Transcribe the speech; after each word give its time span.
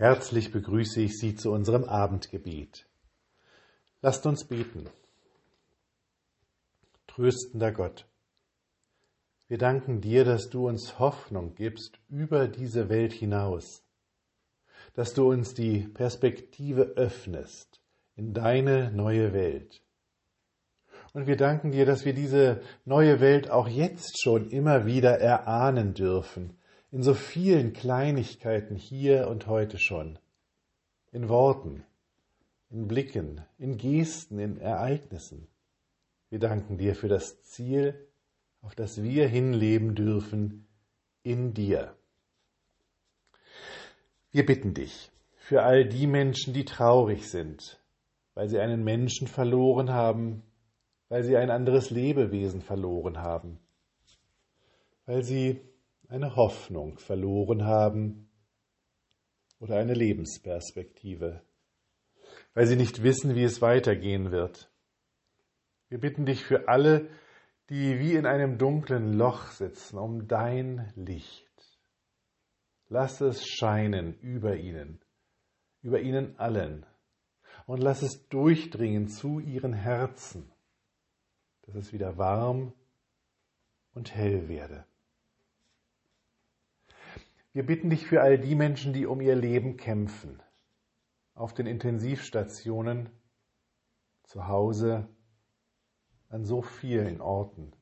Herzlich 0.00 0.52
begrüße 0.52 1.00
ich 1.00 1.18
Sie 1.18 1.34
zu 1.34 1.50
unserem 1.50 1.82
Abendgebet. 1.82 2.86
Lasst 4.00 4.26
uns 4.26 4.44
beten. 4.44 4.88
Tröstender 7.08 7.72
Gott, 7.72 8.06
wir 9.48 9.58
danken 9.58 10.00
dir, 10.00 10.24
dass 10.24 10.50
du 10.50 10.68
uns 10.68 11.00
Hoffnung 11.00 11.56
gibst 11.56 11.98
über 12.08 12.46
diese 12.46 12.88
Welt 12.88 13.12
hinaus, 13.12 13.82
dass 14.94 15.14
du 15.14 15.28
uns 15.28 15.54
die 15.54 15.80
Perspektive 15.80 16.92
öffnest 16.94 17.80
in 18.14 18.34
deine 18.34 18.92
neue 18.92 19.32
Welt. 19.32 19.82
Und 21.12 21.26
wir 21.26 21.36
danken 21.36 21.72
dir, 21.72 21.86
dass 21.86 22.04
wir 22.04 22.14
diese 22.14 22.60
neue 22.84 23.18
Welt 23.18 23.50
auch 23.50 23.66
jetzt 23.66 24.22
schon 24.22 24.48
immer 24.50 24.86
wieder 24.86 25.18
erahnen 25.18 25.94
dürfen, 25.94 26.56
in 26.90 27.02
so 27.02 27.14
vielen 27.14 27.72
Kleinigkeiten 27.72 28.76
hier 28.76 29.28
und 29.28 29.46
heute 29.46 29.78
schon, 29.78 30.18
in 31.12 31.28
Worten, 31.28 31.84
in 32.70 32.88
Blicken, 32.88 33.42
in 33.58 33.76
Gesten, 33.76 34.38
in 34.38 34.58
Ereignissen. 34.58 35.48
Wir 36.30 36.38
danken 36.38 36.78
dir 36.78 36.94
für 36.94 37.08
das 37.08 37.42
Ziel, 37.42 38.08
auf 38.62 38.74
das 38.74 39.02
wir 39.02 39.28
hinleben 39.28 39.94
dürfen, 39.94 40.66
in 41.22 41.54
dir. 41.54 41.94
Wir 44.30 44.44
bitten 44.44 44.74
dich 44.74 45.10
für 45.36 45.62
all 45.62 45.86
die 45.86 46.06
Menschen, 46.06 46.52
die 46.52 46.64
traurig 46.64 47.30
sind, 47.30 47.80
weil 48.34 48.48
sie 48.48 48.58
einen 48.58 48.84
Menschen 48.84 49.26
verloren 49.26 49.90
haben, 49.90 50.42
weil 51.08 51.24
sie 51.24 51.36
ein 51.36 51.50
anderes 51.50 51.90
Lebewesen 51.90 52.60
verloren 52.60 53.18
haben, 53.18 53.58
weil 55.06 55.22
sie 55.22 55.62
eine 56.08 56.36
Hoffnung 56.36 56.98
verloren 56.98 57.64
haben 57.64 58.30
oder 59.60 59.76
eine 59.76 59.94
Lebensperspektive, 59.94 61.42
weil 62.54 62.66
sie 62.66 62.76
nicht 62.76 63.02
wissen, 63.02 63.34
wie 63.34 63.44
es 63.44 63.60
weitergehen 63.60 64.30
wird. 64.30 64.70
Wir 65.88 65.98
bitten 65.98 66.26
dich 66.26 66.44
für 66.44 66.68
alle, 66.68 67.08
die 67.68 67.98
wie 67.98 68.14
in 68.14 68.26
einem 68.26 68.56
dunklen 68.56 69.12
Loch 69.12 69.50
sitzen, 69.50 69.98
um 69.98 70.26
dein 70.26 70.90
Licht. 70.96 71.46
Lass 72.88 73.20
es 73.20 73.46
scheinen 73.46 74.18
über 74.20 74.56
ihnen, 74.56 75.00
über 75.82 76.00
ihnen 76.00 76.38
allen, 76.38 76.86
und 77.66 77.82
lass 77.82 78.00
es 78.00 78.26
durchdringen 78.28 79.08
zu 79.08 79.40
ihren 79.40 79.74
Herzen, 79.74 80.50
dass 81.62 81.74
es 81.74 81.92
wieder 81.92 82.16
warm 82.16 82.72
und 83.92 84.14
hell 84.14 84.48
werde. 84.48 84.86
Wir 87.58 87.66
bitten 87.66 87.90
dich 87.90 88.06
für 88.06 88.22
all 88.22 88.38
die 88.38 88.54
Menschen, 88.54 88.92
die 88.92 89.04
um 89.04 89.20
ihr 89.20 89.34
Leben 89.34 89.76
kämpfen, 89.76 90.40
auf 91.34 91.54
den 91.54 91.66
Intensivstationen, 91.66 93.10
zu 94.22 94.46
Hause, 94.46 95.08
an 96.28 96.44
so 96.44 96.62
vielen 96.62 97.20
Orten. 97.20 97.72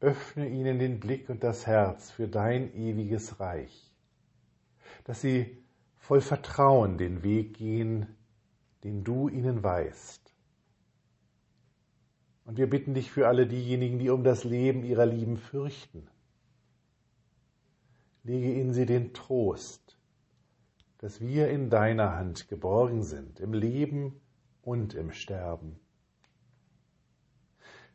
Öffne 0.00 0.48
ihnen 0.48 0.78
den 0.78 0.98
Blick 0.98 1.28
und 1.28 1.44
das 1.44 1.66
Herz 1.66 2.10
für 2.10 2.26
dein 2.26 2.74
ewiges 2.74 3.38
Reich, 3.38 3.92
dass 5.04 5.20
sie 5.20 5.62
voll 5.98 6.22
Vertrauen 6.22 6.96
den 6.96 7.22
Weg 7.22 7.52
gehen, 7.52 8.16
den 8.82 9.04
du 9.04 9.28
ihnen 9.28 9.62
weißt. 9.62 10.34
Und 12.46 12.56
wir 12.56 12.70
bitten 12.70 12.94
dich 12.94 13.10
für 13.10 13.28
alle 13.28 13.46
diejenigen, 13.46 13.98
die 13.98 14.08
um 14.08 14.24
das 14.24 14.44
Leben 14.44 14.84
ihrer 14.84 15.04
Lieben 15.04 15.36
fürchten, 15.36 16.08
lege 18.24 18.52
in 18.52 18.72
sie 18.72 18.86
den 18.86 19.14
Trost, 19.14 19.98
dass 20.98 21.20
wir 21.20 21.48
in 21.48 21.70
deiner 21.70 22.16
Hand 22.16 22.48
geborgen 22.48 23.02
sind, 23.02 23.38
im 23.38 23.52
Leben 23.52 24.20
und 24.62 24.94
im 24.94 25.12
Sterben. 25.12 25.78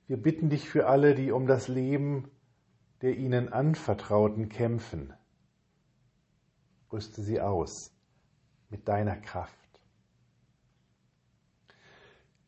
Wir 0.08 0.18
bitten 0.18 0.50
dich 0.50 0.70
für 0.70 0.88
alle, 0.88 1.14
die 1.16 1.32
um 1.32 1.46
das 1.46 1.68
Leben 1.68 2.32
der 3.02 3.18
ihnen 3.18 3.52
anvertrauten 3.52 4.50
kämpfen. 4.50 5.14
Rüste 6.92 7.22
sie 7.22 7.40
aus 7.40 7.94
mit 8.70 8.88
deiner 8.88 9.16
Kraft. 9.16 9.56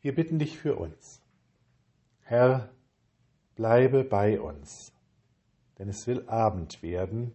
Wir 0.00 0.14
bitten 0.14 0.38
dich 0.38 0.58
für 0.58 0.76
uns. 0.76 1.22
Herr, 2.20 2.70
bleibe 3.54 4.04
bei 4.04 4.40
uns, 4.40 4.92
denn 5.78 5.88
es 5.88 6.06
will 6.06 6.28
Abend 6.28 6.82
werden 6.82 7.34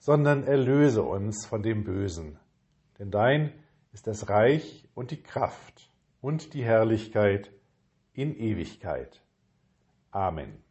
sondern 0.00 0.44
erlöse 0.44 1.02
uns 1.02 1.46
von 1.46 1.62
dem 1.62 1.84
Bösen. 1.84 2.38
Denn 2.98 3.10
dein 3.10 3.52
ist 3.92 4.06
das 4.06 4.28
Reich 4.28 4.88
und 4.94 5.10
die 5.10 5.22
Kraft 5.22 5.90
und 6.20 6.54
die 6.54 6.64
Herrlichkeit 6.64 7.52
in 8.14 8.34
Ewigkeit. 8.34 9.22
Amen. 10.10 10.64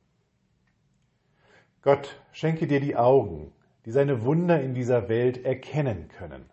Gott 1.81 2.21
schenke 2.31 2.67
dir 2.67 2.81
die 2.81 2.97
Augen, 2.97 3.53
die 3.85 3.91
seine 3.91 4.23
Wunder 4.23 4.61
in 4.61 4.73
dieser 4.73 5.07
Welt 5.07 5.45
erkennen 5.45 6.09
können. 6.09 6.49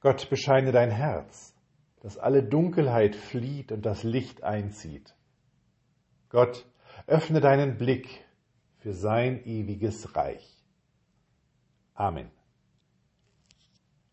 Gott 0.00 0.28
bescheine 0.30 0.72
dein 0.72 0.90
Herz, 0.90 1.54
dass 2.00 2.18
alle 2.18 2.42
Dunkelheit 2.42 3.14
flieht 3.14 3.72
und 3.72 3.84
das 3.84 4.02
Licht 4.02 4.42
einzieht. 4.42 5.14
Gott 6.30 6.66
öffne 7.06 7.40
deinen 7.40 7.76
Blick 7.76 8.24
für 8.78 8.94
sein 8.94 9.44
ewiges 9.44 10.16
Reich. 10.16 10.65
Amen. 11.96 12.30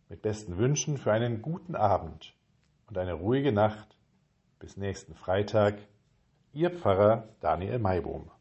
Mit 0.07 0.21
besten 0.21 0.57
Wünschen 0.57 0.97
für 0.97 1.11
einen 1.11 1.41
guten 1.41 1.75
Abend 1.75 2.33
und 2.87 2.97
eine 2.97 3.13
ruhige 3.13 3.51
Nacht. 3.51 3.97
Bis 4.57 4.77
nächsten 4.77 5.15
Freitag. 5.15 5.75
Ihr 6.53 6.71
Pfarrer 6.71 7.27
Daniel 7.41 7.79
Maibohm. 7.79 8.31